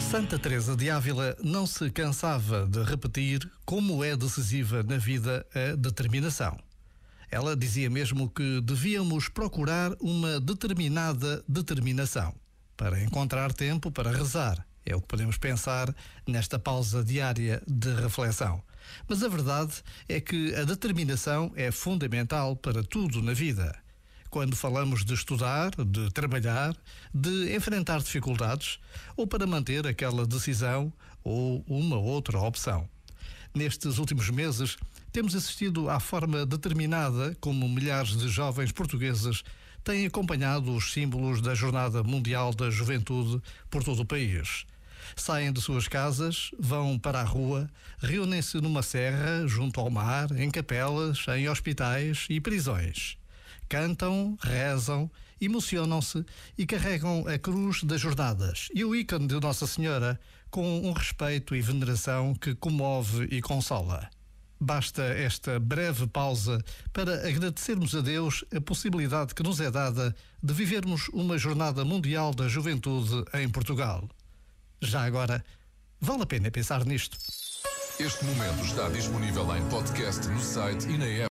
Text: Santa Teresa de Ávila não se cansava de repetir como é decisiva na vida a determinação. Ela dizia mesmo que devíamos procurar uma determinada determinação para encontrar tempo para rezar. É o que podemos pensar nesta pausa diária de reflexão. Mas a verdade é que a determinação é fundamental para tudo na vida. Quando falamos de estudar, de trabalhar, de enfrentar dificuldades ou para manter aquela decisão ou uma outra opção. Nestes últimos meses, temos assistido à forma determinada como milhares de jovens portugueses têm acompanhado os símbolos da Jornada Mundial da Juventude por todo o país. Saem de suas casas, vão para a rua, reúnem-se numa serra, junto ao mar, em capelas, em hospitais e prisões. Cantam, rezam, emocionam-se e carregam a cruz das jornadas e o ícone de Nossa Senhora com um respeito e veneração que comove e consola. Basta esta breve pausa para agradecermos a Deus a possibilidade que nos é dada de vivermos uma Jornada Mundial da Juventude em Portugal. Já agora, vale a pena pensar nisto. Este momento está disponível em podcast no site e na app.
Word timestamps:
Santa 0.00 0.38
Teresa 0.38 0.74
de 0.74 0.88
Ávila 0.88 1.36
não 1.44 1.66
se 1.66 1.90
cansava 1.90 2.66
de 2.66 2.82
repetir 2.84 3.40
como 3.66 4.02
é 4.02 4.16
decisiva 4.16 4.82
na 4.82 4.96
vida 4.96 5.46
a 5.54 5.76
determinação. 5.76 6.58
Ela 7.30 7.54
dizia 7.54 7.90
mesmo 7.90 8.30
que 8.30 8.62
devíamos 8.62 9.28
procurar 9.28 9.92
uma 10.00 10.40
determinada 10.40 11.44
determinação 11.46 12.34
para 12.74 13.02
encontrar 13.02 13.52
tempo 13.52 13.90
para 13.90 14.10
rezar. 14.10 14.66
É 14.86 14.96
o 14.96 15.02
que 15.02 15.08
podemos 15.08 15.36
pensar 15.36 15.94
nesta 16.26 16.58
pausa 16.58 17.04
diária 17.04 17.62
de 17.66 17.92
reflexão. 17.94 18.62
Mas 19.06 19.22
a 19.22 19.28
verdade 19.28 19.82
é 20.08 20.18
que 20.18 20.54
a 20.54 20.64
determinação 20.64 21.52
é 21.54 21.70
fundamental 21.70 22.56
para 22.56 22.82
tudo 22.82 23.20
na 23.20 23.34
vida. 23.34 23.78
Quando 24.30 24.54
falamos 24.54 25.04
de 25.04 25.14
estudar, 25.14 25.70
de 25.84 26.10
trabalhar, 26.10 26.76
de 27.14 27.54
enfrentar 27.54 27.98
dificuldades 28.00 28.78
ou 29.16 29.26
para 29.26 29.46
manter 29.46 29.86
aquela 29.86 30.26
decisão 30.26 30.92
ou 31.24 31.64
uma 31.66 31.96
outra 31.96 32.38
opção. 32.38 32.88
Nestes 33.54 33.98
últimos 33.98 34.28
meses, 34.30 34.76
temos 35.10 35.34
assistido 35.34 35.88
à 35.88 35.98
forma 35.98 36.44
determinada 36.44 37.36
como 37.40 37.68
milhares 37.68 38.16
de 38.16 38.28
jovens 38.28 38.70
portugueses 38.70 39.42
têm 39.82 40.06
acompanhado 40.06 40.74
os 40.74 40.92
símbolos 40.92 41.40
da 41.40 41.54
Jornada 41.54 42.02
Mundial 42.02 42.52
da 42.52 42.68
Juventude 42.68 43.42
por 43.70 43.82
todo 43.82 44.02
o 44.02 44.06
país. 44.06 44.66
Saem 45.16 45.50
de 45.50 45.60
suas 45.62 45.88
casas, 45.88 46.50
vão 46.58 46.98
para 46.98 47.20
a 47.20 47.24
rua, 47.24 47.70
reúnem-se 47.98 48.60
numa 48.60 48.82
serra, 48.82 49.46
junto 49.46 49.80
ao 49.80 49.88
mar, 49.88 50.30
em 50.38 50.50
capelas, 50.50 51.24
em 51.34 51.48
hospitais 51.48 52.26
e 52.28 52.38
prisões. 52.40 53.16
Cantam, 53.68 54.36
rezam, 54.40 55.10
emocionam-se 55.40 56.24
e 56.56 56.64
carregam 56.64 57.26
a 57.28 57.38
cruz 57.38 57.84
das 57.84 58.00
jornadas 58.00 58.68
e 58.74 58.84
o 58.84 58.94
ícone 58.94 59.26
de 59.26 59.38
Nossa 59.38 59.66
Senhora 59.66 60.18
com 60.50 60.80
um 60.80 60.92
respeito 60.92 61.54
e 61.54 61.60
veneração 61.60 62.34
que 62.34 62.54
comove 62.54 63.24
e 63.30 63.42
consola. 63.42 64.08
Basta 64.60 65.02
esta 65.02 65.60
breve 65.60 66.06
pausa 66.06 66.64
para 66.92 67.28
agradecermos 67.28 67.94
a 67.94 68.00
Deus 68.00 68.44
a 68.54 68.60
possibilidade 68.60 69.34
que 69.34 69.42
nos 69.42 69.60
é 69.60 69.70
dada 69.70 70.14
de 70.42 70.54
vivermos 70.54 71.08
uma 71.12 71.38
Jornada 71.38 71.84
Mundial 71.84 72.34
da 72.34 72.48
Juventude 72.48 73.24
em 73.34 73.48
Portugal. 73.48 74.08
Já 74.80 75.04
agora, 75.04 75.44
vale 76.00 76.22
a 76.22 76.26
pena 76.26 76.50
pensar 76.50 76.84
nisto. 76.84 77.16
Este 78.00 78.24
momento 78.24 78.64
está 78.64 78.88
disponível 78.88 79.56
em 79.56 79.68
podcast 79.68 80.26
no 80.28 80.40
site 80.40 80.88
e 80.88 80.96
na 80.96 81.04
app. 81.06 81.26